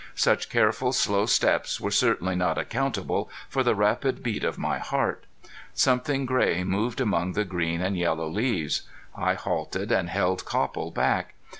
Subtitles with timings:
[0.15, 5.25] Such careful, slow steps were certainly not accountable for the rapid beat of my heart.
[5.75, 8.81] Something gray moved among the green and yellow leaves.
[9.15, 11.35] I halted, and held Copple back.